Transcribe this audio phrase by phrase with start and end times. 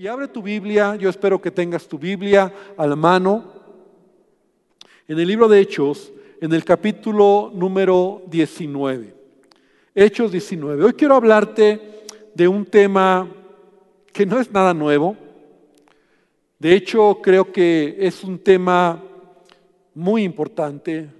[0.00, 3.52] Y abre tu Biblia, yo espero que tengas tu Biblia a la mano,
[5.06, 9.14] en el libro de Hechos, en el capítulo número 19.
[9.94, 10.84] Hechos 19.
[10.84, 13.28] Hoy quiero hablarte de un tema
[14.10, 15.18] que no es nada nuevo.
[16.58, 19.04] De hecho, creo que es un tema
[19.94, 21.10] muy importante,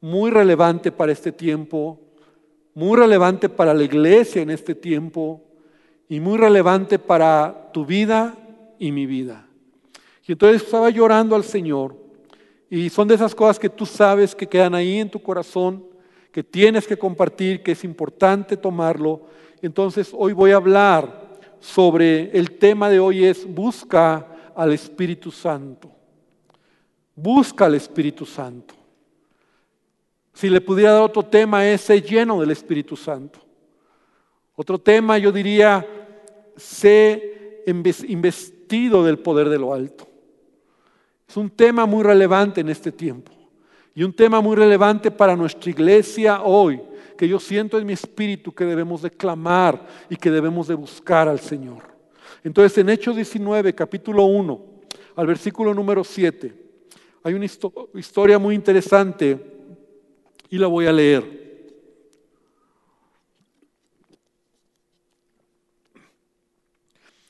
[0.00, 2.00] muy relevante para este tiempo,
[2.72, 5.42] muy relevante para la iglesia en este tiempo
[6.08, 8.34] y muy relevante para tu vida
[8.78, 9.46] y mi vida.
[10.26, 11.96] Y entonces estaba llorando al Señor
[12.70, 15.84] y son de esas cosas que tú sabes que quedan ahí en tu corazón,
[16.32, 19.22] que tienes que compartir, que es importante tomarlo.
[19.62, 21.24] Entonces hoy voy a hablar
[21.60, 25.90] sobre el tema de hoy es busca al Espíritu Santo.
[27.14, 28.74] Busca al Espíritu Santo.
[30.32, 33.43] Si le pudiera dar otro tema, es lleno del Espíritu Santo.
[34.56, 35.86] Otro tema yo diría,
[36.56, 37.62] sé
[38.06, 40.06] investido del poder de lo alto.
[41.28, 43.32] Es un tema muy relevante en este tiempo
[43.94, 46.80] y un tema muy relevante para nuestra iglesia hoy,
[47.16, 51.28] que yo siento en mi espíritu que debemos de clamar y que debemos de buscar
[51.28, 51.82] al Señor.
[52.42, 54.60] Entonces en Hechos 19, capítulo 1,
[55.16, 56.54] al versículo número 7,
[57.22, 57.46] hay una
[57.94, 59.40] historia muy interesante
[60.50, 61.43] y la voy a leer.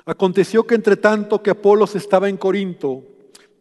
[0.06, 3.02] Aconteció que entre tanto que Apolos estaba en Corinto,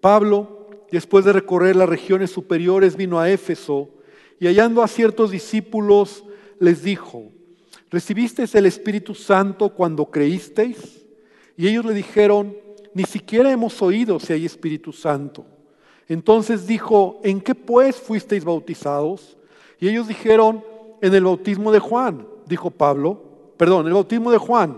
[0.02, 3.89] Pablo, después de recorrer las regiones superiores, vino a Éfeso
[4.39, 6.25] y hallando a ciertos discípulos,
[6.59, 7.31] les dijo,
[7.89, 11.05] ¿recibisteis el Espíritu Santo cuando creísteis?
[11.55, 12.57] Y ellos le dijeron,
[12.94, 15.45] ni siquiera hemos oído si hay Espíritu Santo.
[16.09, 19.38] Entonces dijo, ¿en qué pues fuisteis bautizados?
[19.80, 20.63] Y ellos dijeron,
[21.02, 23.22] en el bautismo de Juan, dijo Pablo,
[23.57, 24.78] perdón, el bautismo de Juan,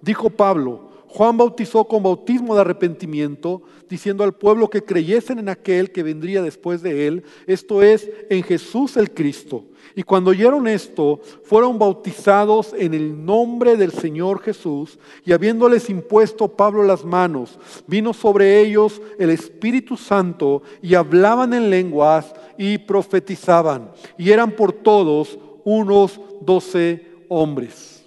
[0.00, 0.83] dijo Pablo,
[1.14, 6.42] Juan bautizó con bautismo de arrepentimiento, diciendo al pueblo que creyesen en aquel que vendría
[6.42, 9.62] después de él, esto es, en Jesús el Cristo.
[9.94, 16.48] Y cuando oyeron esto, fueron bautizados en el nombre del Señor Jesús, y habiéndoles impuesto
[16.48, 23.92] Pablo las manos, vino sobre ellos el Espíritu Santo, y hablaban en lenguas y profetizaban,
[24.18, 28.03] y eran por todos unos doce hombres.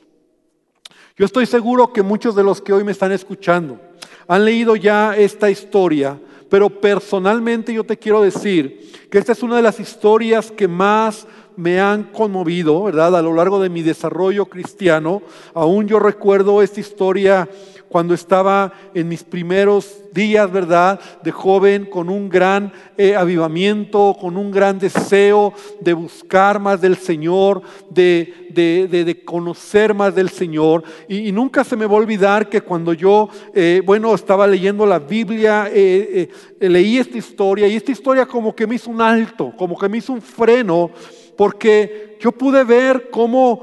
[1.18, 3.80] Yo estoy seguro que muchos de los que hoy me están escuchando
[4.28, 9.56] han leído ya esta historia, pero personalmente yo te quiero decir que esta es una
[9.56, 11.26] de las historias que más
[11.56, 13.18] me han conmovido, ¿verdad?
[13.18, 15.24] A lo largo de mi desarrollo cristiano,
[15.56, 17.50] aún yo recuerdo esta historia
[17.90, 21.00] cuando estaba en mis primeros días, ¿verdad?
[21.24, 26.98] De joven, con un gran eh, avivamiento, con un gran deseo de buscar más del
[26.98, 30.84] Señor, de, de, conocer más del Señor.
[31.08, 35.00] Y, nunca se me va a olvidar que cuando yo, eh, bueno, estaba leyendo la
[35.00, 39.78] Biblia, eh, leí esta historia y esta historia como que me hizo un alto, como
[39.78, 40.90] que me hizo un freno,
[41.38, 43.62] porque yo pude ver cómo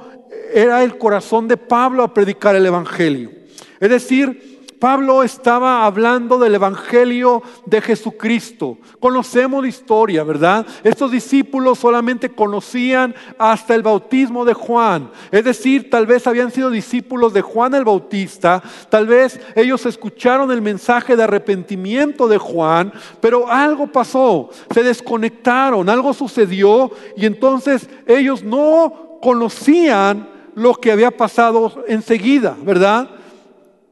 [0.52, 3.44] era el corazón de Pablo a predicar el Evangelio.
[3.80, 4.54] Es decir,
[4.84, 8.76] Pablo estaba hablando del Evangelio de Jesucristo.
[9.00, 10.66] Conocemos la historia, ¿verdad?
[10.82, 15.10] Estos discípulos solamente conocían hasta el bautismo de Juan.
[15.30, 20.52] Es decir, tal vez habían sido discípulos de Juan el Bautista, tal vez ellos escucharon
[20.52, 22.92] el mensaje de arrepentimiento de Juan,
[23.22, 31.10] pero algo pasó, se desconectaron, algo sucedió y entonces ellos no conocían lo que había
[31.10, 33.23] pasado enseguida, ¿verdad?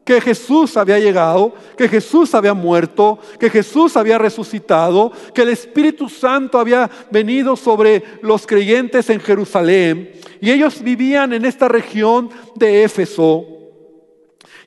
[0.05, 6.09] Que Jesús había llegado, que Jesús había muerto, que Jesús había resucitado, que el Espíritu
[6.09, 10.13] Santo había venido sobre los creyentes en Jerusalén.
[10.41, 13.45] Y ellos vivían en esta región de Éfeso.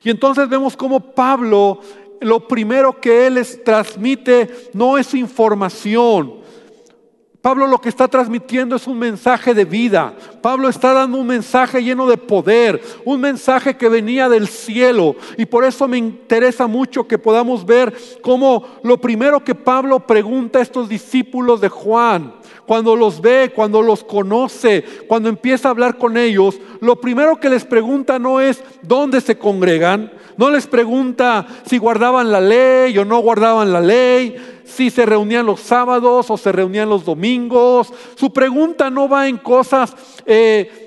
[0.02, 1.80] Y entonces vemos cómo Pablo,
[2.20, 6.45] lo primero que él les transmite no es información,
[7.46, 10.12] Pablo lo que está transmitiendo es un mensaje de vida.
[10.42, 15.14] Pablo está dando un mensaje lleno de poder, un mensaje que venía del cielo.
[15.38, 20.58] Y por eso me interesa mucho que podamos ver cómo lo primero que Pablo pregunta
[20.58, 22.34] a estos discípulos de Juan,
[22.66, 27.48] cuando los ve, cuando los conoce, cuando empieza a hablar con ellos, lo primero que
[27.48, 33.04] les pregunta no es dónde se congregan, no les pregunta si guardaban la ley o
[33.04, 34.34] no guardaban la ley,
[34.66, 37.92] si se reunían los sábados o se reunían los domingos.
[38.16, 39.94] Su pregunta no va en cosas...
[40.26, 40.82] Eh,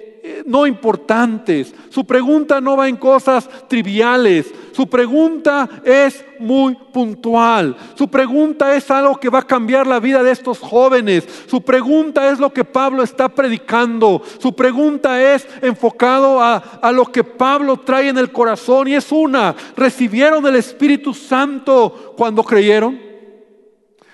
[0.46, 1.74] no importantes.
[1.90, 4.52] Su pregunta no va en cosas triviales.
[4.74, 7.76] Su pregunta es muy puntual.
[7.96, 11.28] Su pregunta es algo que va a cambiar la vida de estos jóvenes.
[11.48, 14.22] Su pregunta es lo que Pablo está predicando.
[14.40, 19.12] Su pregunta es enfocado a, a lo que Pablo trae en el corazón y es
[19.12, 19.56] una.
[19.76, 23.09] ¿Recibieron el Espíritu Santo cuando creyeron?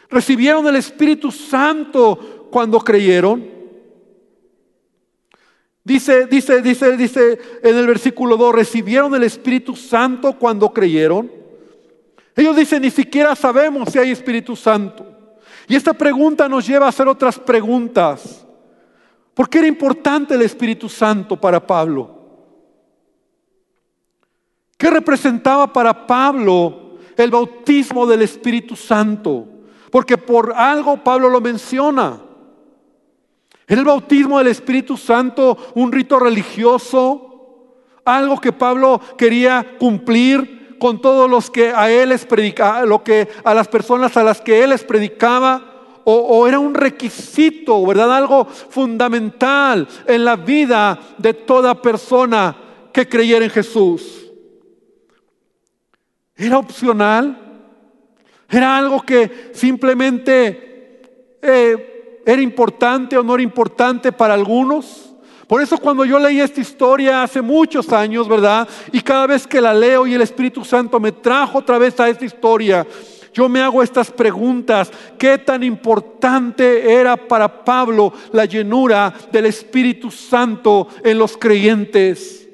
[0.10, 3.56] ¿Recibieron el Espíritu Santo cuando creyeron?
[5.84, 11.31] Dice, dice, dice, dice en el versículo 2, recibieron el Espíritu Santo cuando creyeron.
[12.36, 15.06] Ellos dicen, ni siquiera sabemos si hay Espíritu Santo.
[15.68, 18.46] Y esta pregunta nos lleva a hacer otras preguntas.
[19.34, 22.16] ¿Por qué era importante el Espíritu Santo para Pablo?
[24.78, 29.48] ¿Qué representaba para Pablo el bautismo del Espíritu Santo?
[29.95, 32.19] Porque por algo Pablo lo menciona.
[33.65, 37.77] ¿Era el bautismo del Espíritu Santo un rito religioso?
[38.03, 43.30] Algo que Pablo quería cumplir con todos los que a él les predicaba, lo que
[43.45, 46.01] a las personas a las que él les predicaba.
[46.03, 48.18] O, o, era un requisito, ¿verdad?
[48.18, 52.53] Algo fundamental en la vida de toda persona
[52.92, 54.30] que creyera en Jesús.
[56.36, 57.44] Era opcional.
[58.50, 61.01] Era algo que simplemente
[61.42, 61.95] eh,
[62.25, 65.13] ¿Era importante o no era importante para algunos?
[65.47, 68.68] Por eso cuando yo leí esta historia hace muchos años, ¿verdad?
[68.92, 72.09] Y cada vez que la leo y el Espíritu Santo me trajo otra vez a
[72.09, 72.88] esta historia,
[73.31, 74.92] yo me hago estas preguntas.
[75.19, 82.50] ¿Qué tan importante era para Pablo la llenura del Espíritu Santo en los creyentes?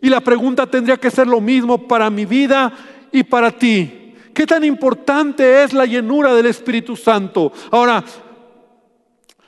[0.00, 2.72] Y la pregunta tendría que ser lo mismo para mi vida
[3.12, 4.01] y para ti.
[4.32, 7.52] ¿Qué tan importante es la llenura del Espíritu Santo?
[7.70, 8.02] Ahora,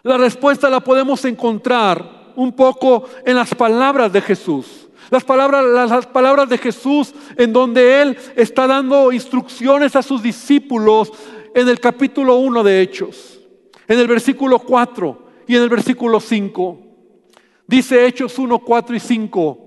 [0.02, 4.88] la respuesta la podemos encontrar un poco en las palabras de Jesús.
[5.10, 11.12] Las palabras, las palabras de Jesús en donde Él está dando instrucciones a sus discípulos
[11.54, 13.38] en el capítulo 1 de Hechos,
[13.86, 16.78] en el versículo 4 y en el versículo 5.
[17.66, 19.58] Dice Hechos 1, 4 y 5.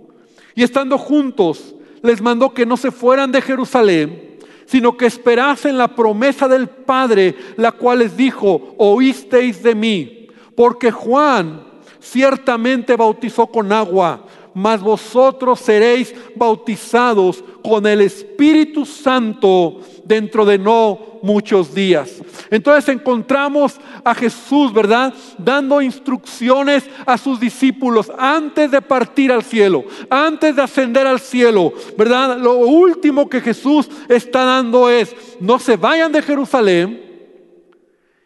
[0.56, 4.27] Y estando juntos, les mandó que no se fueran de Jerusalén,
[4.68, 10.28] sino que esperasen la promesa del Padre, la cual les dijo, oísteis de mí.
[10.56, 11.66] Porque Juan
[12.00, 14.27] ciertamente bautizó con agua,
[14.58, 22.24] mas vosotros seréis bautizados con el Espíritu Santo dentro de no muchos días.
[22.50, 25.14] Entonces encontramos a Jesús, ¿verdad?
[25.38, 31.72] Dando instrucciones a sus discípulos antes de partir al cielo, antes de ascender al cielo,
[31.96, 32.40] ¿verdad?
[32.40, 37.00] Lo último que Jesús está dando es, no se vayan de Jerusalén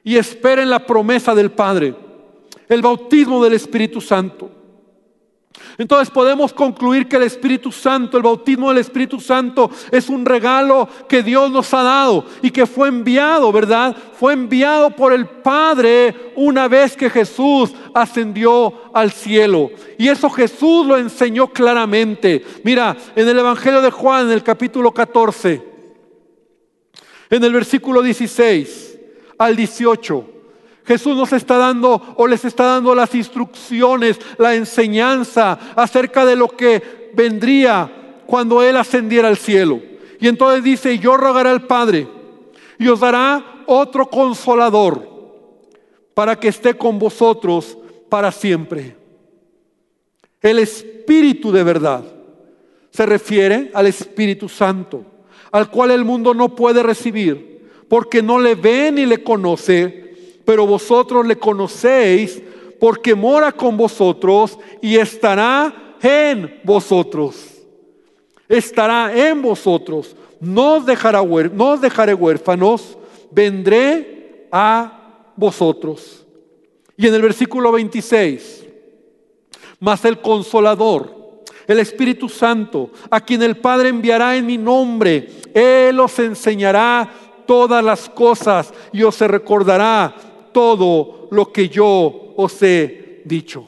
[0.01, 1.93] y esperen la promesa del Padre
[2.71, 4.60] el bautismo del Espíritu Santo.
[5.77, 10.87] Entonces podemos concluir que el Espíritu Santo, el bautismo del Espíritu Santo es un regalo
[11.07, 13.95] que Dios nos ha dado y que fue enviado, ¿verdad?
[14.19, 19.71] Fue enviado por el Padre una vez que Jesús ascendió al cielo.
[19.97, 22.43] Y eso Jesús lo enseñó claramente.
[22.63, 25.63] Mira, en el Evangelio de Juan, en el capítulo 14,
[27.29, 28.99] en el versículo 16
[29.37, 30.40] al 18.
[30.85, 36.47] Jesús nos está dando o les está dando las instrucciones, la enseñanza acerca de lo
[36.47, 39.79] que vendría cuando Él ascendiera al cielo.
[40.19, 42.07] Y entonces dice, yo rogaré al Padre
[42.77, 45.07] y os dará otro consolador
[46.13, 47.77] para que esté con vosotros
[48.09, 48.95] para siempre.
[50.41, 52.03] El Espíritu de verdad
[52.89, 55.05] se refiere al Espíritu Santo,
[55.51, 60.10] al cual el mundo no puede recibir, porque no le ve ni le conoce
[60.51, 62.41] pero vosotros le conocéis
[62.77, 67.37] porque mora con vosotros y estará en vosotros.
[68.49, 70.13] Estará en vosotros.
[70.41, 72.97] No os, dejará, no os dejaré huérfanos,
[73.31, 76.25] vendré a vosotros.
[76.97, 78.65] Y en el versículo 26,
[79.79, 85.97] mas el consolador, el Espíritu Santo, a quien el Padre enviará en mi nombre, Él
[85.97, 87.09] os enseñará
[87.45, 93.67] todas las cosas y os recordará todo lo que yo os he dicho.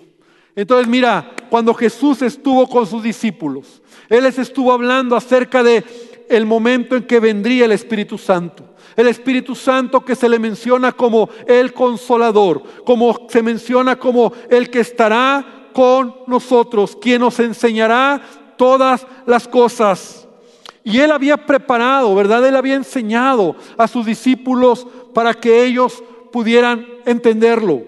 [0.55, 5.83] Entonces mira, cuando Jesús estuvo con sus discípulos, Él les estuvo hablando acerca de
[6.29, 8.63] el momento en que vendría el Espíritu Santo.
[8.95, 14.69] El Espíritu Santo que se le menciona como el consolador, como se menciona como el
[14.69, 18.21] que estará con nosotros, quien nos enseñará
[18.55, 20.27] todas las cosas.
[20.83, 22.45] Y él había preparado, ¿verdad?
[22.45, 27.83] Él había enseñado a sus discípulos para que ellos pudieran entenderlo.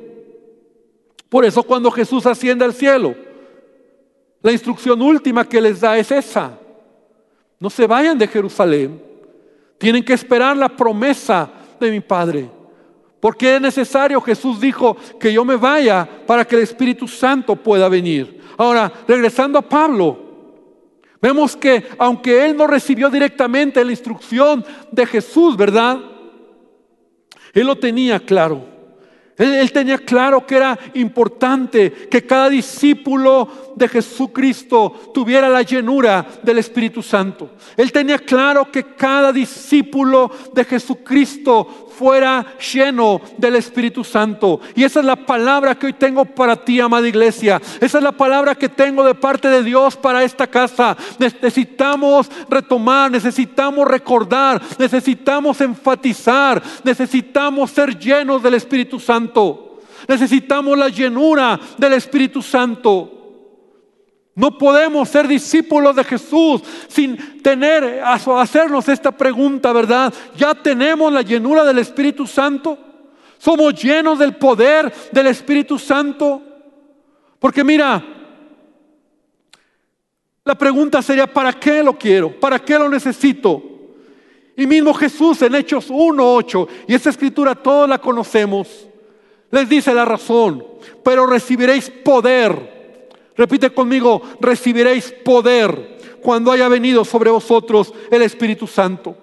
[1.29, 3.15] Por eso cuando Jesús asciende al cielo,
[4.43, 6.59] La instrucción última que les da es esa.
[7.59, 9.01] No se vayan de Jerusalén.
[9.79, 11.49] Tienen que esperar la promesa
[11.79, 12.47] de mi Padre.
[13.19, 17.89] Porque es necesario, Jesús dijo, que yo me vaya para que el Espíritu Santo pueda
[17.89, 18.39] venir.
[18.55, 20.19] Ahora, regresando a Pablo,
[21.19, 25.97] vemos que aunque él no recibió directamente la instrucción de Jesús, ¿verdad?
[27.55, 28.75] Él lo tenía claro.
[29.37, 36.57] Él, tenía claro que era importante que cada discípulo de Jesucristo tuviera la llenura del
[36.57, 37.51] Espíritu Santo.
[37.75, 44.59] Él tenía claro que cada discípulo de Jesucristo fuera lleno del Espíritu Santo.
[44.75, 47.61] Y esa es la palabra que hoy tengo para ti, amada iglesia.
[47.79, 50.95] Esa es la palabra que tengo de parte de Dios para esta casa.
[51.19, 59.79] Necesitamos retomar, necesitamos recordar, necesitamos enfatizar, necesitamos ser llenos del Espíritu Santo.
[60.07, 63.24] Necesitamos la llenura del Espíritu Santo.
[64.35, 70.13] No podemos ser discípulos de Jesús sin tener, hacernos esta pregunta, ¿verdad?
[70.35, 72.77] ¿Ya tenemos la llenura del Espíritu Santo?
[73.37, 76.41] ¿Somos llenos del poder del Espíritu Santo?
[77.39, 78.03] Porque mira,
[80.43, 82.37] la pregunta sería, ¿para qué lo quiero?
[82.37, 83.63] ¿Para qué lo necesito?
[84.57, 88.85] Y mismo Jesús en Hechos 1.8, y esta escritura todos la conocemos,
[89.49, 90.61] les dice la razón,
[91.05, 92.74] pero recibiréis poder
[93.37, 99.15] Repite conmigo, recibiréis poder cuando haya venido sobre vosotros el Espíritu Santo.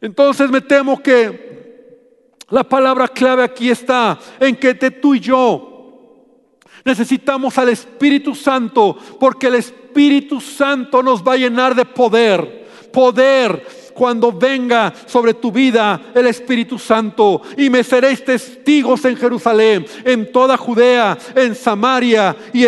[0.00, 1.50] Entonces me temo que
[2.48, 5.70] la palabra clave aquí está en que te, tú y yo
[6.84, 12.60] necesitamos al Espíritu Santo porque el Espíritu Santo nos va a llenar de poder.
[12.92, 19.86] Poder cuando venga sobre tu vida el Espíritu Santo y me seréis testigos en Jerusalén,
[20.04, 22.66] en toda Judea, en Samaria y,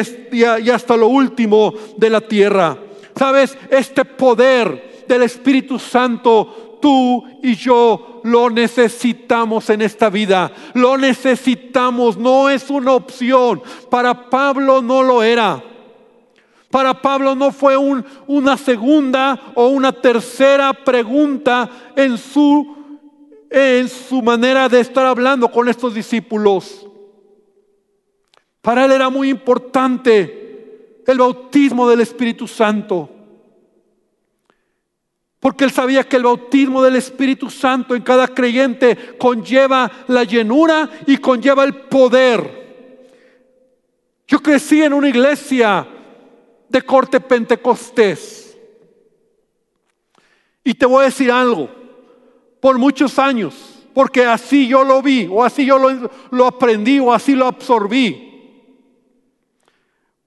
[0.71, 2.77] hasta lo último de la tierra.
[3.17, 3.57] ¿Sabes?
[3.71, 10.53] Este poder del Espíritu Santo, tú y yo lo necesitamos en esta vida.
[10.75, 13.63] Lo necesitamos, no es una opción.
[13.91, 15.63] Para Pablo no lo era.
[16.73, 22.75] Para Pablo no fue una segunda o una tercera pregunta en su,
[23.51, 26.87] en su manera de estar hablando con estos discípulos.
[28.63, 33.11] Para él era muy importante el bautismo del Espíritu Santo.
[35.41, 40.89] Porque él sabía que el bautismo del Espíritu Santo en cada creyente conlleva la llenura
[41.07, 42.63] y conlleva el poder.
[44.27, 45.87] Yo crecí en una iglesia
[46.73, 48.57] de corte pentecostés.
[50.65, 51.69] Y te voy a decir algo,
[52.61, 53.55] por muchos años,
[53.93, 55.79] porque así yo lo vi, o así yo
[56.31, 58.31] lo, aprendí, o así lo absorbí.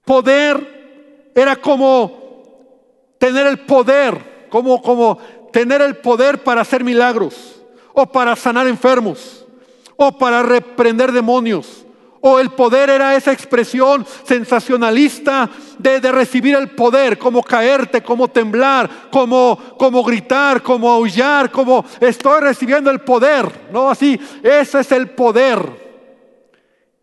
[0.03, 5.17] Poder era como tener el poder, como, como
[5.51, 7.59] tener el poder para hacer milagros,
[7.93, 9.47] o para sanar enfermos,
[9.95, 11.84] o para reprender demonios,
[12.27, 18.89] o el poder era esa expresión sensacionalista de, recibir el poder, como caerte, como temblar,
[19.11, 23.91] como, como gritar, como aullar, como estoy recibiendo el poder, ¿no?
[23.91, 25.59] Así, ese es el poder.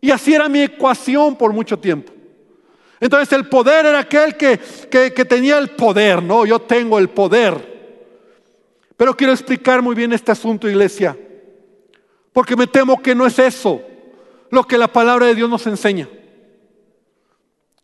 [0.01, 2.11] Y así era mi ecuación por mucho tiempo.
[2.99, 4.59] Entonces el poder era aquel que,
[4.91, 6.45] que, que tenía el poder, ¿no?
[6.45, 8.11] Yo tengo el poder.
[8.97, 11.17] Pero quiero explicar muy bien este asunto, iglesia,
[12.33, 13.81] porque me temo que no es eso
[14.53, 16.07] lo que la palabra de Dios nos enseña.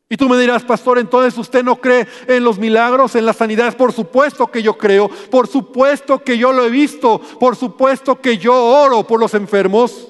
[0.08, 3.74] Y tú me dirás, pastor, entonces usted no cree en los milagros, en las sanidades.
[3.74, 8.38] Por supuesto que yo creo, por supuesto que yo lo he visto, por supuesto que
[8.38, 10.10] yo oro por los enfermos.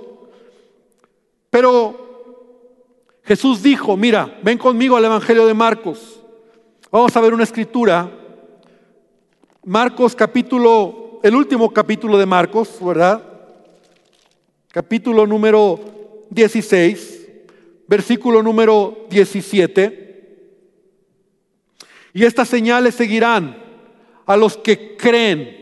[1.50, 6.20] Pero Jesús dijo, mira, ven conmigo al Evangelio de Marcos.
[6.92, 8.12] Vamos a ver una escritura.
[9.63, 13.24] Marcos capítulo, el último capítulo de Marcos, ¿verdad?
[14.72, 15.99] Capítulo número
[16.29, 17.27] 16,
[17.88, 20.09] versículo número 17.
[22.13, 23.63] Y estas señales seguirán
[24.25, 25.57] a los que creen.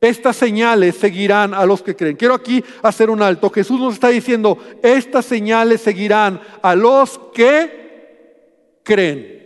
[0.00, 2.16] Estas señales seguirán a los que creen.
[2.16, 3.48] Quiero aquí hacer un alto.
[3.48, 9.42] Jesús nos está diciendo, estas señales seguirán a los que creen.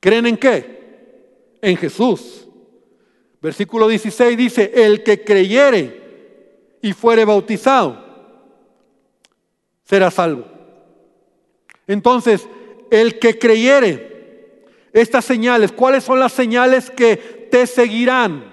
[0.00, 1.58] ¿Creen en qué?
[1.62, 2.48] En Jesús.
[3.40, 6.02] Versículo 16 dice, el que creyere
[6.82, 8.03] y fuere bautizado
[9.84, 10.44] será salvo.
[11.86, 12.48] Entonces,
[12.90, 14.14] el que creyere
[14.92, 17.16] estas señales, ¿cuáles son las señales que
[17.50, 18.52] te seguirán?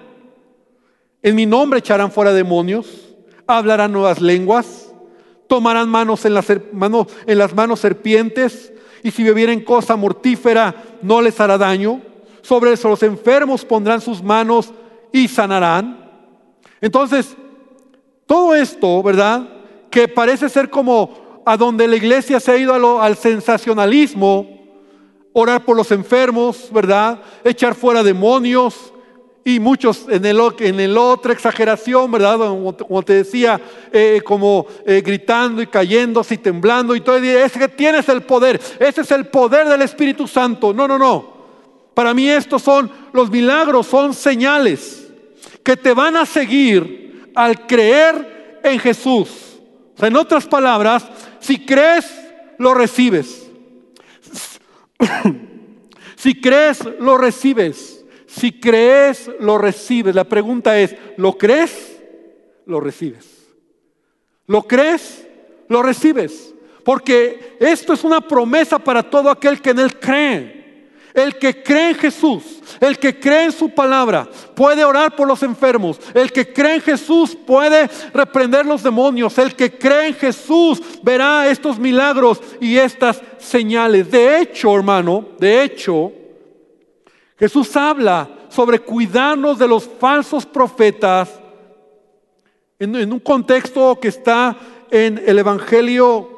[1.22, 3.14] En mi nombre echarán fuera demonios,
[3.46, 4.92] hablarán nuevas lenguas,
[5.46, 8.72] tomarán manos en las, manos, en las manos serpientes,
[9.02, 12.00] y si bebieren cosa mortífera no les hará daño.
[12.42, 14.72] Sobre los enfermos pondrán sus manos
[15.12, 16.10] y sanarán.
[16.80, 17.36] Entonces,
[18.26, 19.48] todo esto, ¿verdad?
[19.90, 24.48] Que parece ser como a donde la iglesia se ha ido al sensacionalismo,
[25.32, 27.20] orar por los enfermos, ¿verdad?
[27.44, 28.92] Echar fuera demonios,
[29.44, 32.38] y muchos en el, en el otra exageración, ¿verdad?
[32.38, 33.60] Como te decía,
[33.92, 37.16] eh, como eh, gritando y cayéndose y temblando y todo.
[37.16, 38.60] Es que tienes el poder.
[38.78, 40.72] Ese es el poder del Espíritu Santo.
[40.72, 41.32] No, no, no.
[41.94, 45.12] Para mí estos son los milagros, son señales
[45.62, 49.28] que te van a seguir al creer en Jesús.
[49.94, 51.04] O sea, en otras palabras,
[51.42, 52.06] si crees,
[52.58, 53.50] lo recibes.
[56.16, 58.04] si crees, lo recibes.
[58.26, 60.14] Si crees, lo recibes.
[60.14, 62.00] La pregunta es, ¿lo crees?
[62.64, 63.28] Lo recibes.
[64.46, 65.26] ¿Lo crees?
[65.68, 66.54] Lo recibes.
[66.84, 70.61] Porque esto es una promesa para todo aquel que en Él cree.
[71.14, 72.42] El que cree en Jesús,
[72.80, 76.00] el que cree en su palabra, puede orar por los enfermos.
[76.14, 79.36] El que cree en Jesús puede reprender los demonios.
[79.36, 84.10] El que cree en Jesús verá estos milagros y estas señales.
[84.10, 86.12] De hecho, hermano, de hecho,
[87.38, 91.42] Jesús habla sobre cuidarnos de los falsos profetas
[92.78, 94.56] en, un contexto que está
[94.90, 96.31] en el Evangelio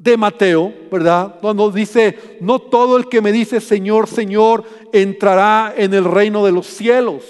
[0.00, 1.36] de Mateo, ¿verdad?
[1.42, 4.64] Cuando dice, no todo el que me dice Señor, Señor,
[4.94, 7.22] entrará en el reino de los cielos,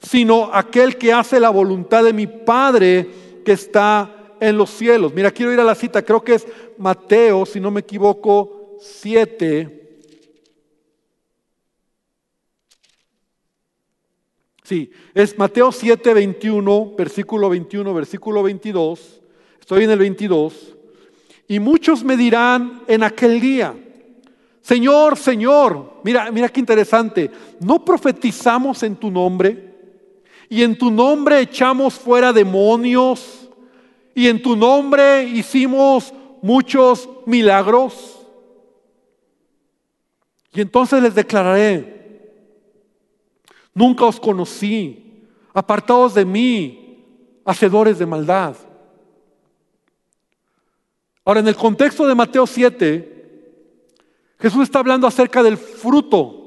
[0.00, 3.06] sino aquel que hace la voluntad de mi Padre
[3.44, 5.12] que está en los cielos.
[5.12, 6.46] Mira, quiero ir a la cita, creo que es
[6.78, 10.00] Mateo, si no me equivoco, 7.
[14.62, 19.20] Sí, es Mateo 7, 21, versículo 21, versículo 22.
[19.60, 20.73] Estoy en el 22.
[21.46, 23.74] Y muchos me dirán en aquel día,
[24.60, 29.74] Señor, Señor, mira, mira qué interesante, ¿no profetizamos en tu nombre?
[30.48, 33.48] Y en tu nombre echamos fuera demonios.
[34.14, 38.20] Y en tu nombre hicimos muchos milagros.
[40.52, 41.94] Y entonces les declararé,
[43.74, 47.02] Nunca os conocí, apartados de mí,
[47.44, 48.54] hacedores de maldad.
[51.24, 53.14] Ahora, en el contexto de Mateo 7,
[54.38, 56.40] Jesús está hablando acerca del fruto,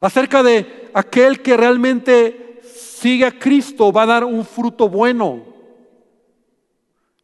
[0.00, 5.44] acerca de aquel que realmente sigue a Cristo, va a dar un fruto bueno.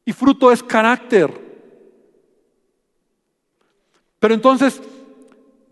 [0.04, 1.42] Y fruto es carácter.
[4.18, 4.80] Pero entonces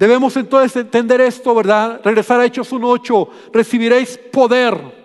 [0.02, 2.00] Debemos entonces entender esto, ¿verdad?
[2.02, 5.01] Regresar a Hechos 1.8, recibiréis poder.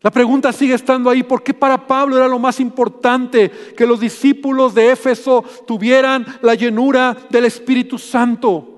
[0.00, 3.98] La pregunta sigue estando ahí, ¿por qué para Pablo era lo más importante que los
[3.98, 8.76] discípulos de Éfeso tuvieran la llenura del Espíritu Santo?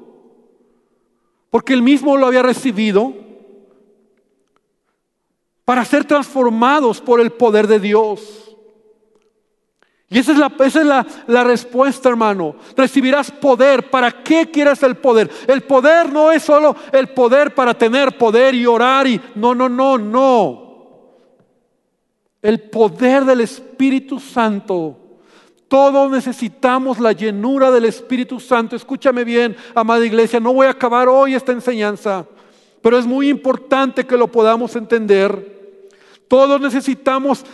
[1.50, 3.12] Porque él mismo lo había recibido
[5.66, 8.56] para ser transformados por el poder de Dios.
[10.08, 10.74] Y esa es,
[11.28, 12.56] la, respuesta, hermano.
[12.76, 13.90] Recibirás poder.
[13.90, 15.30] ¿Para qué quieres el poder?
[15.46, 19.20] El poder no es solo el poder para tener poder y orar y...
[19.36, 20.69] No, no, no, no.
[22.42, 24.96] El poder del Espíritu Santo.
[25.68, 28.74] Todos necesitamos la llenura del Espíritu Santo.
[28.74, 30.40] Escúchame bien, amada iglesia.
[30.40, 32.26] No voy a acabar hoy esta enseñanza.
[32.82, 35.60] Pero es muy importante que lo podamos entender.
[36.28, 37.44] Todos necesitamos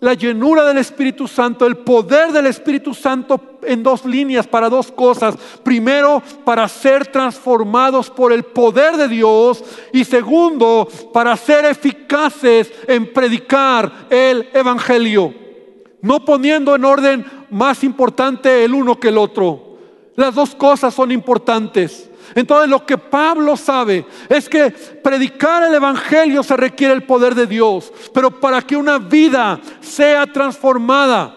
[0.00, 4.92] la llenura del Espíritu Santo, el poder del Espíritu Santo en dos líneas, para dos
[4.92, 5.36] cosas.
[5.64, 9.64] Primero, para ser transformados por el poder de Dios.
[9.92, 15.34] Y segundo, para ser eficaces en predicar el Evangelio.
[16.00, 19.78] No poniendo en orden más importante el uno que el otro.
[20.14, 22.07] Las dos cosas son importantes.
[22.34, 27.46] Entonces lo que Pablo sabe es que predicar el Evangelio se requiere el poder de
[27.46, 31.34] Dios, pero para que una vida sea transformada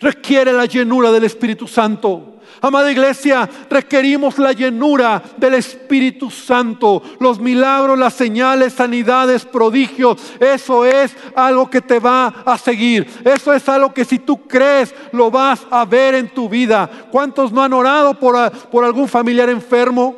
[0.00, 2.33] requiere la llenura del Espíritu Santo.
[2.60, 10.18] Amada iglesia, requerimos la llenura del Espíritu Santo, los milagros, las señales, sanidades, prodigios.
[10.40, 13.06] Eso es algo que te va a seguir.
[13.24, 16.90] Eso es algo que si tú crees lo vas a ver en tu vida.
[17.10, 20.16] ¿Cuántos no han orado por, por algún familiar enfermo?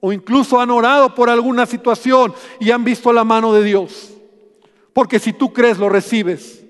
[0.00, 4.12] O incluso han orado por alguna situación y han visto la mano de Dios.
[4.92, 6.64] Porque si tú crees, lo recibes.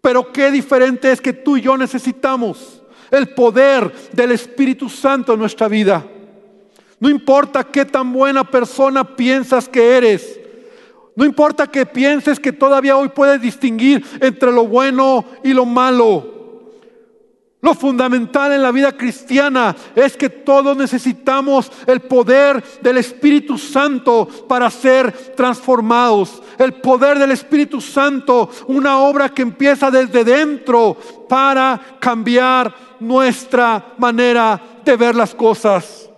[0.00, 2.77] Pero qué diferente es que tú y yo necesitamos
[3.10, 6.04] el poder del Espíritu Santo en nuestra vida.
[7.00, 10.38] No importa qué tan buena persona piensas que eres.
[11.14, 16.37] No importa que pienses que todavía hoy puedes distinguir entre lo bueno y lo malo.
[17.60, 24.28] Lo fundamental en la vida cristiana es que todos necesitamos el poder del Espíritu Santo
[24.46, 26.40] para ser transformados.
[26.56, 30.96] El poder del Espíritu Santo, una obra que empieza desde dentro
[31.28, 36.08] para cambiar nuestra manera de ver las cosas.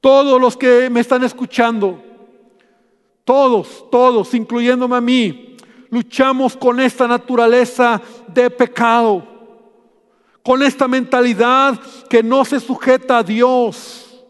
[0.00, 2.02] Todos los que me están escuchando,
[3.24, 5.58] todos, todos, incluyéndome a mí,
[5.90, 9.31] luchamos con esta naturaleza de pecado
[10.42, 14.24] con esta mentalidad que no se sujeta a Dios.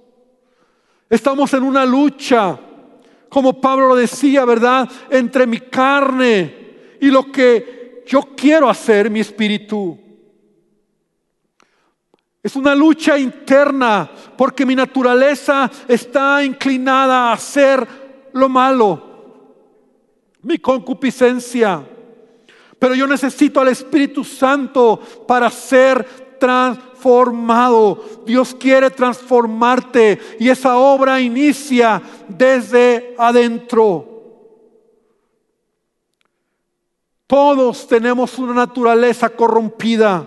[1.08, 2.58] Estamos en una lucha,
[3.28, 4.90] como Pablo lo decía, ¿verdad?
[5.10, 9.98] Entre mi carne y lo que yo quiero hacer, mi espíritu.
[12.42, 17.86] Es una lucha interna porque mi naturaleza está inclinada a hacer
[18.32, 19.10] lo malo.
[20.42, 21.86] Mi concupiscencia.
[22.82, 26.04] Pero yo necesito al Espíritu Santo para ser
[26.40, 28.02] transformado.
[28.26, 34.08] Dios quiere transformarte y esa obra inicia desde adentro.
[37.28, 40.26] Todos tenemos una naturaleza corrompida,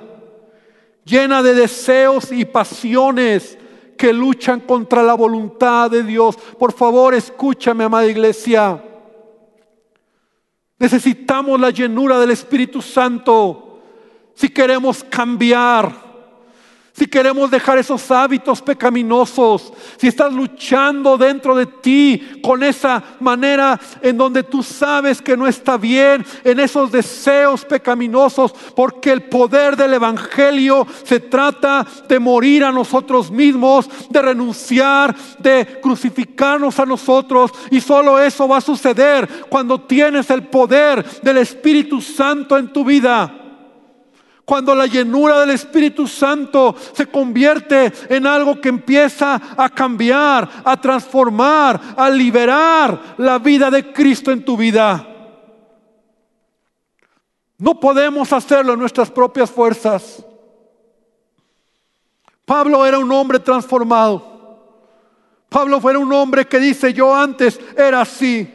[1.03, 3.57] llena de deseos y pasiones
[3.97, 6.37] que luchan contra la voluntad de Dios.
[6.57, 8.81] Por favor, escúchame, amada iglesia.
[10.77, 13.81] Necesitamos la llenura del Espíritu Santo.
[14.33, 16.04] Si queremos cambiar
[16.97, 23.77] si queremos dejar esos hábitos pecaminosos, si estás luchando dentro de ti con esa manera
[24.01, 29.75] en donde tú sabes que no está bien, en esos deseos pecaminosos, porque el poder
[29.75, 37.51] del Evangelio se trata de morir a nosotros mismos, de renunciar, de crucificarnos a nosotros,
[37.71, 42.86] y solo eso va a suceder cuando tienes el poder del Espíritu Santo en tu
[42.86, 43.44] vida.
[44.45, 50.79] Cuando la llenura del Espíritu Santo se convierte en algo que empieza a cambiar, a
[50.79, 55.08] transformar, a liberar la vida de Cristo en tu vida.
[57.58, 60.23] No podemos hacerlo en nuestras propias fuerzas.
[62.45, 64.36] Pablo era un hombre transformado.
[65.49, 68.54] Pablo fue un hombre que dice, yo antes era así.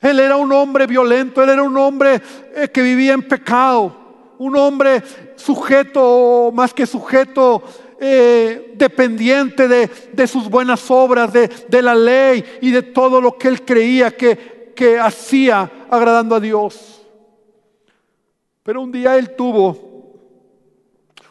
[0.00, 2.20] Él era un hombre violento, él era un hombre
[2.54, 5.02] eh, que vivía en pecado, un hombre
[5.34, 7.62] sujeto, más que sujeto,
[8.00, 13.64] eh, dependiente de, sus buenas obras, de, la ley y de todo lo que él
[13.64, 17.02] creía que hacía agradando a Dios.
[18.62, 19.88] Pero un día él tuvo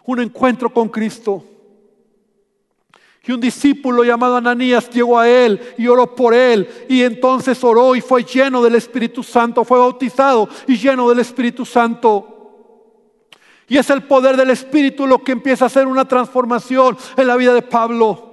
[0.06, 1.44] un encuentro con Cristo.
[3.28, 6.70] Y un discípulo llamado Ananías llegó a él y oró por él.
[6.88, 11.66] Y entonces oró y fue lleno del Espíritu Santo, fue bautizado y lleno del Espíritu
[11.66, 12.36] Santo.
[13.68, 17.36] Y es el poder del Espíritu lo que empieza a hacer una transformación en la
[17.36, 18.24] vida de Pablo.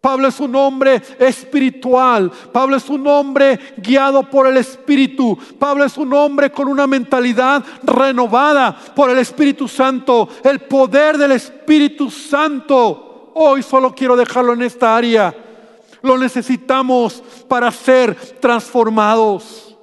[0.00, 2.30] Pablo es un hombre espiritual.
[2.52, 5.36] Pablo es un hombre guiado por el Espíritu.
[5.58, 10.28] Pablo es un hombre con una mentalidad renovada por el Espíritu Santo.
[10.44, 15.34] El poder del Espíritu Santo Hoy solo quiero dejarlo en esta área.
[16.02, 19.76] Lo necesitamos para ser transformados.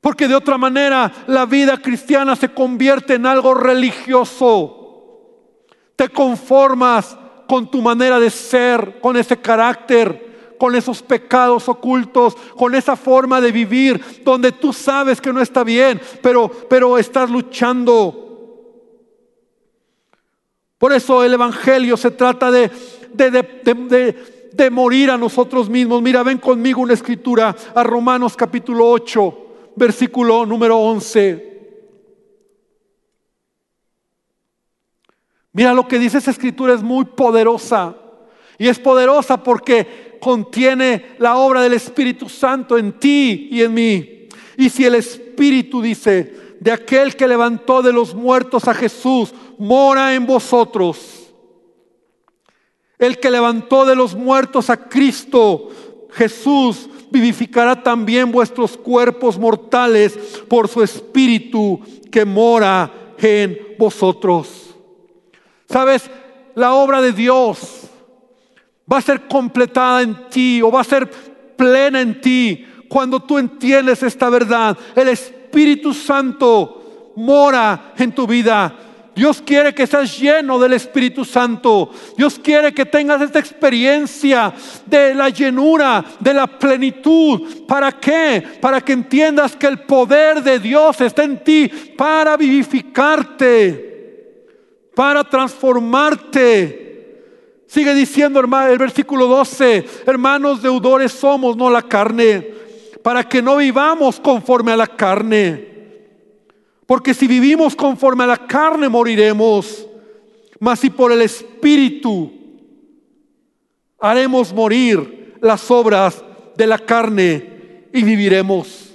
[0.00, 4.76] Porque de otra manera la vida cristiana se convierte en algo religioso.
[5.96, 12.74] Te conformas con tu manera de ser, con ese carácter, con esos pecados ocultos, con
[12.74, 18.29] esa forma de vivir donde tú sabes que no está bien, pero, pero estás luchando
[20.80, 22.70] por eso el Evangelio se trata de,
[23.12, 26.00] de, morir a nosotros mismos.
[26.00, 31.50] Mira, ven conmigo una escritura a Romanos capítulo 8, versículo número 11.
[35.52, 37.94] Mira lo que dice esa escritura es muy poderosa.
[38.56, 44.28] Y es poderosa porque contiene la obra del Espíritu Santo en ti y en mí.
[44.56, 50.14] Y si el Espíritu dice, de aquel que levantó de los muertos a Jesús mora
[50.14, 51.32] en vosotros.
[52.98, 55.70] El que levantó de los muertos a Cristo
[56.12, 60.16] Jesús vivificará también vuestros cuerpos mortales
[60.48, 64.74] por su espíritu que mora en vosotros.
[65.68, 66.10] ¿Sabes?
[66.54, 67.82] La obra de Dios
[68.90, 71.08] va a ser completada en ti o va a ser
[71.56, 74.76] plena en ti cuando tú entiendes esta verdad.
[74.96, 75.39] El Espíritu
[75.94, 78.74] Santo mora en tu vida.
[79.14, 81.90] Dios quiere que seas lleno del Espíritu Santo.
[82.16, 84.52] Dios quiere que tengas esta experiencia
[84.86, 87.66] de la llenura, de la plenitud.
[87.66, 88.42] ¿Para qué?
[88.60, 93.76] Para que entiendas que el poder de Dios está en ti para vivificarte,
[94.94, 96.88] para transformarte.
[97.66, 102.59] Sigue diciendo el versículo 12, hermanos deudores somos, no la carne,
[103.02, 105.68] para que no vivamos conforme a la carne.
[106.86, 109.86] Porque si vivimos conforme a la carne moriremos,
[110.58, 112.32] mas si por el Espíritu
[113.98, 116.22] haremos morir las obras
[116.56, 118.90] de la carne y viviremos.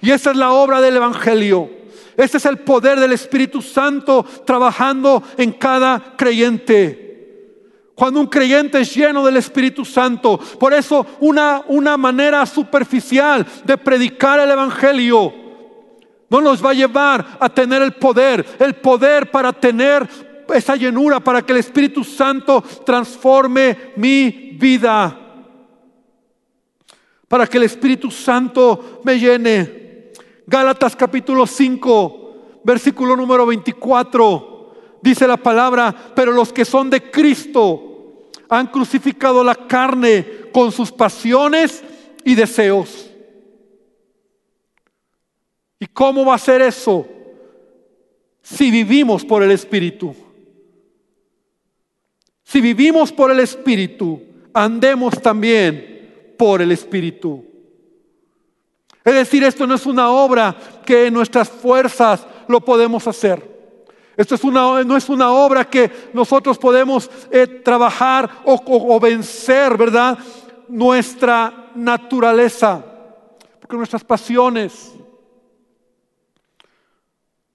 [0.00, 1.70] Y esa es la obra del Evangelio.
[2.16, 7.07] Ese es el poder del Espíritu Santo trabajando en cada creyente.
[7.98, 10.38] Cuando un creyente es lleno del Espíritu Santo.
[10.38, 15.34] Por eso una, una manera superficial de predicar el Evangelio
[16.30, 18.46] no nos va a llevar a tener el poder.
[18.60, 20.08] El poder para tener
[20.54, 25.18] esa llenura, para que el Espíritu Santo transforme mi vida.
[27.26, 30.12] Para que el Espíritu Santo me llene.
[30.46, 34.98] Gálatas capítulo 5, versículo número 24.
[35.02, 37.87] Dice la palabra, pero los que son de Cristo
[38.48, 41.82] han crucificado la carne con sus pasiones
[42.24, 43.10] y deseos.
[45.78, 47.06] ¿Y cómo va a ser eso?
[48.42, 50.14] Si vivimos por el Espíritu.
[52.42, 54.22] Si vivimos por el Espíritu,
[54.54, 57.44] andemos también por el Espíritu.
[59.04, 63.57] Es decir, esto no es una obra que en nuestras fuerzas lo podemos hacer.
[64.18, 70.18] Esto es una, no es una obra que nosotros podemos eh, trabajar o, vencer, ¿verdad?
[70.66, 72.84] Nuestra naturaleza,
[73.60, 74.92] porque nuestras pasiones,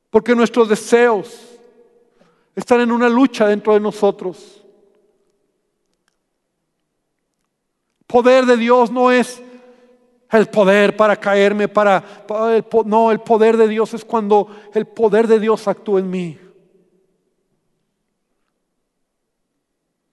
[0.09, 1.37] porque nuestros deseos
[2.55, 4.63] están en una lucha dentro de nosotros.
[8.07, 9.43] Poder de Dios no es
[10.31, 12.23] el poder para caerme, para,
[12.85, 16.39] no, el poder de Dios es cuando el poder de Dios actúa en mí.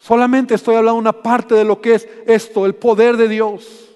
[0.00, 3.90] Solamente estoy hablando una parte de lo que es esto, el poder de Dios.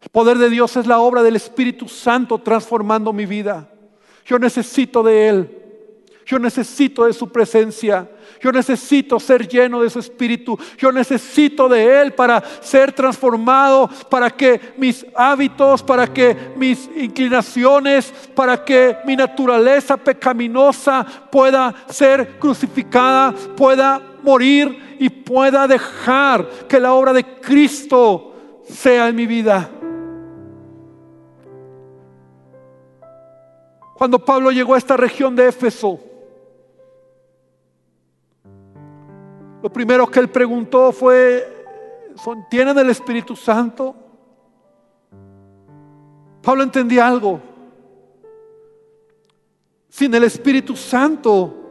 [0.00, 3.70] El poder de Dios es la obra del Espíritu Santo transformando mi vida.
[4.24, 5.60] Yo necesito de Él.
[6.24, 8.10] Yo necesito de su presencia.
[8.40, 10.58] Yo necesito ser lleno de su espíritu.
[10.78, 18.10] Yo necesito de Él para ser transformado, para que mis hábitos, para que mis inclinaciones,
[18.34, 26.94] para que mi naturaleza pecaminosa pueda ser crucificada, pueda morir y pueda dejar que la
[26.94, 28.32] obra de Cristo
[28.64, 29.70] sea en mi vida.
[33.94, 36.00] Cuando Pablo llegó a esta región de Éfeso,
[39.62, 41.46] lo primero que él preguntó fue,
[42.50, 43.94] ¿tienen el Espíritu Santo?
[46.42, 47.40] Pablo entendía algo.
[49.88, 51.63] Sin el Espíritu Santo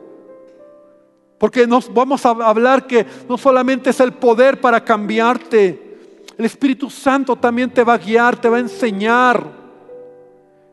[1.44, 5.98] porque nos vamos a hablar que no solamente es el poder para cambiarte,
[6.38, 9.46] el Espíritu Santo también te va a guiar, te va a enseñar.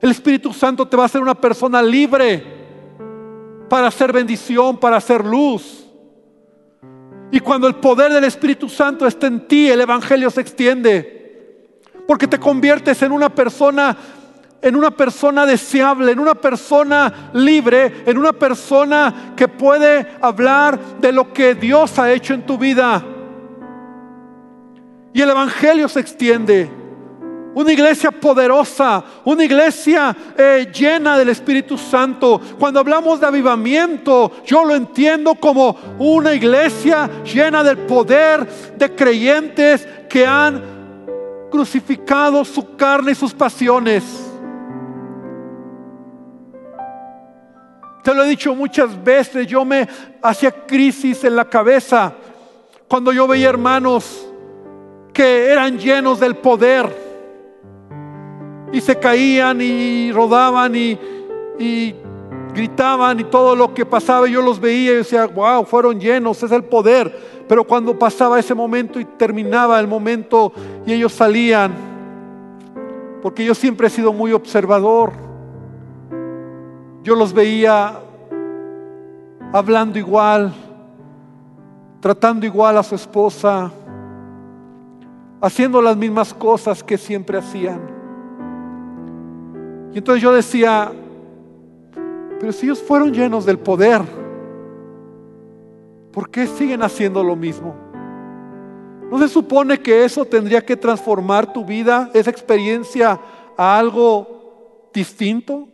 [0.01, 2.45] El Espíritu Santo te va a hacer una persona libre
[3.69, 5.89] para hacer bendición, para hacer luz.
[7.33, 11.81] Y cuando el poder del Espíritu Santo está en ti, el Evangelio se extiende.
[12.07, 13.99] Porque te conviertes en una persona
[14.63, 21.13] en una persona deseable, en una persona libre, en una persona que puede hablar de
[21.13, 23.03] lo que Dios ha hecho en tu vida.
[25.13, 26.71] Y el Evangelio se extiende.
[27.53, 32.41] Una iglesia poderosa, una iglesia eh, llena del Espíritu Santo.
[32.59, 38.47] Cuando hablamos de avivamiento, yo lo entiendo como una iglesia llena del poder
[38.77, 40.63] de creyentes que han
[41.51, 44.30] crucificado su carne y sus pasiones
[48.03, 49.87] Te lo he dicho muchas veces, yo me
[50.23, 52.15] hacía crisis en la cabeza
[52.89, 54.27] cuando yo veía hermanos
[55.13, 56.89] que eran llenos del poder
[58.73, 60.99] y se caían y rodaban y,
[62.55, 64.27] gritaban y todo lo que pasaba.
[64.27, 67.45] Yo los veía y decía, wow, fueron llenos, es el poder.
[67.47, 70.53] Pero cuando pasaba ese momento y terminaba el momento
[70.87, 71.73] y ellos salían,
[73.23, 75.30] porque yo siempre he sido muy observador
[77.03, 77.99] yo los veía
[79.53, 80.53] hablando igual,
[82.01, 83.71] tratando igual a su esposa,
[85.41, 87.81] haciendo las mismas cosas que siempre hacían.
[89.93, 90.93] Y entonces yo decía,
[92.39, 94.03] Pero si ellos fueron llenos del poder,
[96.13, 97.75] ¿por qué siguen haciendo lo mismo?
[99.11, 103.19] ¿No se supone que eso tendría que transformar tu vida, esa experiencia,
[103.57, 105.70] a algo distinto?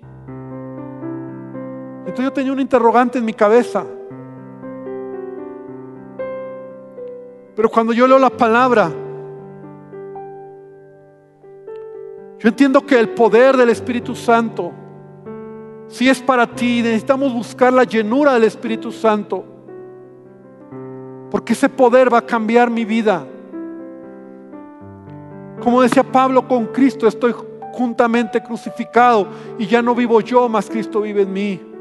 [2.06, 3.84] Entonces yo tenía un interrogante en mi cabeza.
[7.56, 8.90] Pero cuando yo leo la palabra,
[12.38, 14.72] yo entiendo que el poder del Espíritu Santo,
[15.88, 19.44] si es para ti, necesitamos buscar la llenura del Espíritu Santo.
[21.30, 23.26] Porque ese poder va a cambiar mi vida.
[25.60, 27.34] Como decía Pablo, con Cristo estoy
[27.72, 29.26] juntamente crucificado
[29.58, 31.75] y ya no vivo yo, mas Cristo vive en mí.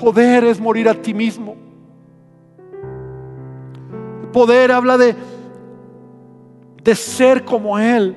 [0.00, 1.56] Poder es morir a ti mismo.
[4.32, 5.14] Poder habla de,
[6.82, 8.16] de ser como Él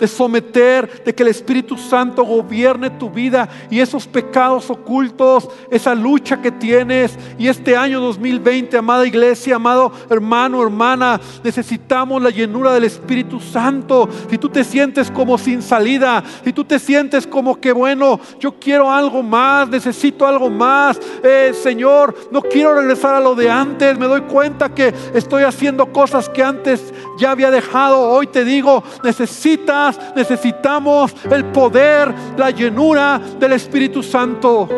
[0.00, 5.94] de someter, de que el Espíritu Santo gobierne tu vida y esos pecados ocultos, esa
[5.94, 7.16] lucha que tienes.
[7.38, 14.08] Y este año 2020, amada iglesia, amado hermano, hermana, necesitamos la llenura del Espíritu Santo.
[14.30, 18.58] Si tú te sientes como sin salida, si tú te sientes como que, bueno, yo
[18.58, 23.98] quiero algo más, necesito algo más, eh, Señor, no quiero regresar a lo de antes,
[23.98, 28.00] me doy cuenta que estoy haciendo cosas que antes ya había dejado.
[28.00, 34.68] Hoy te digo, necesitas necesitamos el poder, la llenura del Espíritu Santo.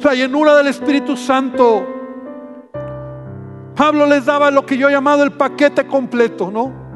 [0.00, 1.84] La llenura del Espíritu Santo.
[3.74, 6.86] Pablo les daba lo que yo he llamado el paquete completo, ¿no?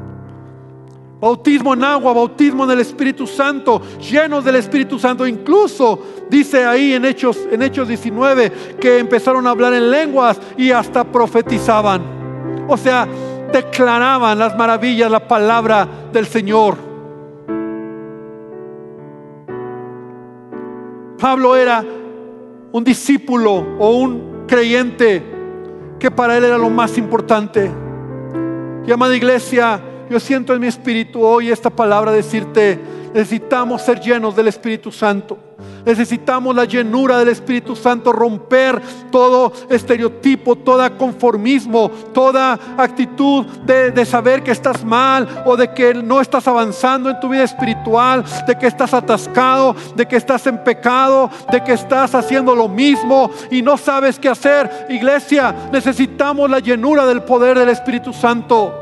[1.21, 5.27] Bautismo en agua, bautismo en el Espíritu Santo, llenos del Espíritu Santo.
[5.27, 10.71] Incluso dice ahí en Hechos, en Hechos 19 que empezaron a hablar en lenguas y
[10.71, 12.65] hasta profetizaban.
[12.67, 13.07] O sea,
[13.51, 16.77] declaraban las maravillas, la palabra del Señor.
[21.19, 21.83] Pablo era
[22.71, 25.23] un discípulo o un creyente
[25.99, 27.69] que para él era lo más importante.
[28.87, 32.79] Y amada iglesia, yo siento en mi espíritu hoy esta palabra decirte,
[33.13, 35.37] necesitamos ser llenos del Espíritu Santo.
[35.85, 44.43] Necesitamos la llenura del Espíritu Santo, romper todo estereotipo, toda conformismo, toda actitud de, saber
[44.43, 48.67] que estás mal o de que no estás avanzando en tu vida espiritual, de que
[48.67, 53.77] estás atascado, de que estás en pecado, de que estás haciendo lo mismo y no
[53.77, 54.87] sabes qué hacer.
[54.89, 58.77] Iglesia, necesitamos la llenura del poder del Espíritu Santo.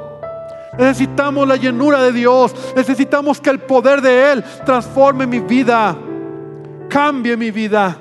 [0.77, 2.53] Necesitamos la llenura de Dios.
[2.75, 5.95] Necesitamos que el poder de Él transforme mi vida
[6.89, 7.97] cambie mi vida,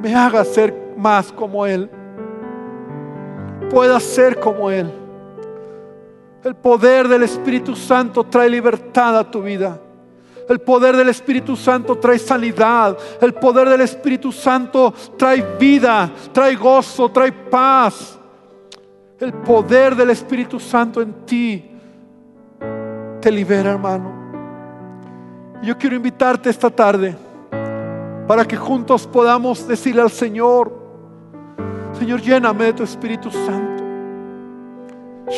[0.00, 1.90] me haga ser más como Él,
[3.70, 4.92] pueda ser como Él.
[6.44, 9.78] El poder del Espíritu Santo trae libertad a tu vida.
[10.48, 12.96] El poder del Espíritu Santo trae sanidad.
[13.20, 18.18] El poder del Espíritu Santo trae vida, trae gozo, trae paz.
[19.18, 21.70] El poder del Espíritu Santo en ti
[23.20, 24.18] te libera, hermano.
[25.62, 27.14] Yo quiero invitarte esta tarde
[28.30, 30.72] para que juntos podamos decirle al Señor,
[31.98, 33.82] Señor, lléname de tu Espíritu Santo.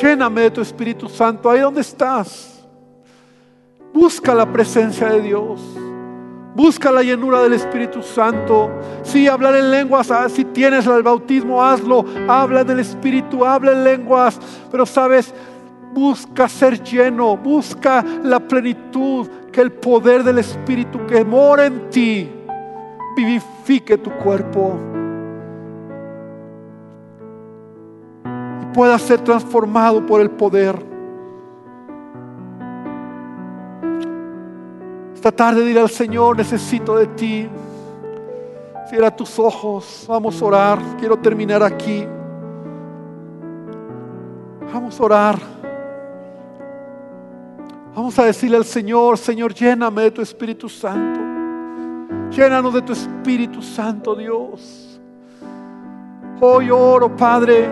[0.03, 1.49] Lléname de tu Espíritu Santo.
[1.49, 2.69] Ahí donde estás.
[3.95, 5.63] Busca la presencia de Dios.
[6.55, 8.71] Busca la llenura del Espíritu Santo.
[9.03, 12.05] Si hablar en lenguas, ah, si tienes el bautismo, hazlo.
[12.29, 14.39] Habla del Espíritu, habla en lenguas.
[14.71, 15.33] Pero sabes,
[15.95, 17.39] busca ser lleno.
[17.39, 22.42] Busca la plenitud, que el poder del Espíritu que mora en ti
[23.17, 24.79] vivifique tu cuerpo
[28.63, 30.93] y pueda ser transformado por el poder.
[35.15, 37.49] Esta tarde diré al Señor, necesito de ti.
[38.89, 40.79] Cierra tus ojos, vamos a orar.
[40.99, 42.07] Quiero terminar aquí.
[44.73, 45.39] Vamos a orar.
[47.95, 51.32] Vamos a decirle al Señor, Señor, lléname de tu Espíritu Santo.
[52.35, 54.99] Llénanos de tu Espíritu Santo, Dios.
[56.41, 57.69] Hoy oro, Padre,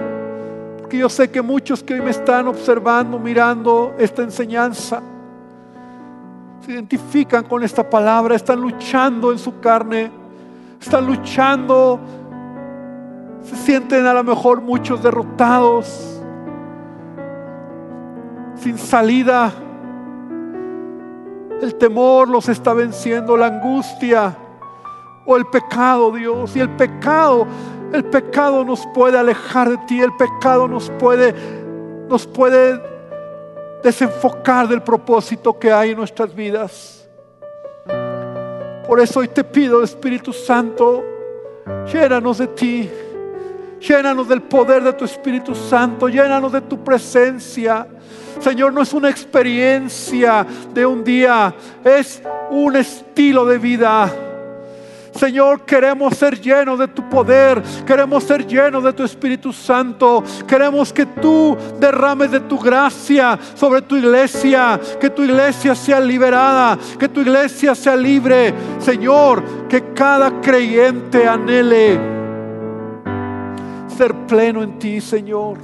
[0.78, 5.00] porque yo sé que muchos que hoy me están observando, mirando esta enseñanza,
[6.60, 10.10] se identifican con esta palabra, están luchando en su carne,
[10.78, 11.98] están luchando,
[13.42, 16.20] se sienten a lo mejor muchos derrotados,
[18.56, 19.50] sin salida.
[21.62, 24.36] El temor los está venciendo, la angustia
[25.24, 26.54] o el pecado, Dios.
[26.56, 27.46] Y el pecado,
[27.92, 31.34] el pecado nos puede alejar de ti, el pecado nos puede,
[32.08, 32.80] nos puede
[33.82, 37.08] desenfocar del propósito que hay en nuestras vidas.
[38.86, 41.04] Por eso hoy te pido, Espíritu Santo,
[41.92, 42.90] llénanos de ti.
[43.80, 47.86] Llénanos del poder de tu Espíritu Santo, llénanos de tu presencia.
[48.38, 54.29] Señor, no es una experiencia de un día, es un estilo de vida.
[55.12, 60.92] Señor, queremos ser llenos de tu poder, queremos ser llenos de tu Espíritu Santo, queremos
[60.92, 67.08] que tú derrames de tu gracia sobre tu iglesia, que tu iglesia sea liberada, que
[67.08, 68.54] tu iglesia sea libre.
[68.78, 71.98] Señor, que cada creyente anhele
[73.96, 75.58] ser pleno en ti, Señor.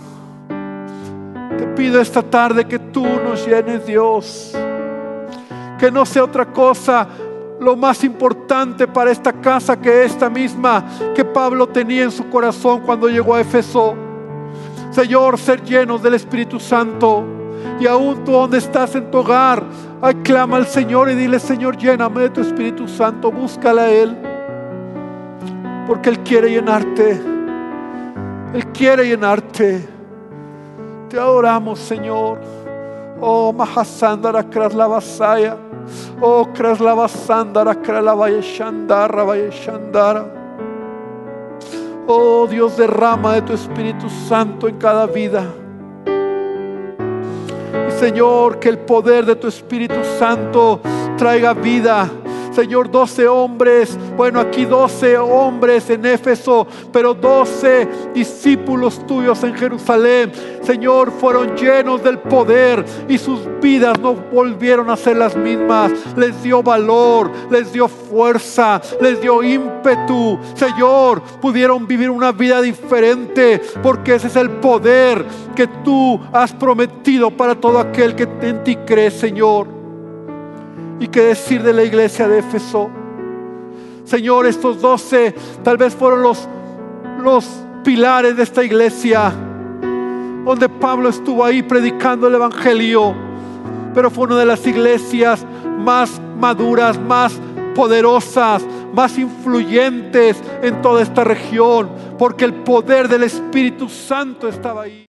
[1.56, 4.52] Te pido esta tarde que tú nos llenes, Dios.
[5.78, 7.06] Que no sea otra cosa
[7.66, 10.84] lo más importante para esta casa que esta misma
[11.16, 13.96] que Pablo tenía en su corazón cuando llegó a Éfeso.
[14.92, 17.24] Señor, ser llenos del Espíritu Santo.
[17.80, 19.64] Y aún tú donde estás en tu hogar,
[20.00, 24.16] aclama al Señor y dile, Señor, lléname de tu Espíritu Santo, búscala a Él.
[25.88, 27.20] Porque Él quiere llenarte.
[28.54, 29.88] Él quiere llenarte.
[31.08, 32.38] Te adoramos, Señor.
[33.20, 35.65] Oh, Mahasandara Kraslavasaya.
[36.20, 40.24] Oh, Kraslavasandara Kralavaya Shandara Vaya Shandara.
[42.06, 45.44] Oh Dios, derrama de tu Espíritu Santo en cada vida.
[47.88, 50.80] Y Señor, que el poder de tu Espíritu Santo
[51.16, 52.08] traiga vida
[52.56, 60.32] Señor, 12 hombres, bueno, aquí 12 hombres en Éfeso, pero 12 discípulos tuyos en Jerusalén,
[60.62, 65.92] Señor, fueron llenos del poder y sus vidas no volvieron a ser las mismas.
[66.16, 70.38] Les dio valor, les dio fuerza, les dio ímpetu.
[70.54, 77.30] Señor, pudieron vivir una vida diferente porque ese es el poder que tú has prometido
[77.30, 79.75] para todo aquel que en ti cree, Señor.
[80.98, 82.90] ¿Y qué decir de la iglesia de Éfeso?
[84.04, 86.48] Señor, estos doce tal vez fueron los,
[87.22, 87.44] los
[87.84, 89.32] pilares de esta iglesia,
[90.44, 93.14] donde Pablo estuvo ahí predicando el Evangelio,
[93.92, 95.44] pero fue una de las iglesias
[95.78, 97.38] más maduras, más
[97.74, 105.04] poderosas, más influyentes en toda esta región, porque el poder del Espíritu Santo estaba ahí.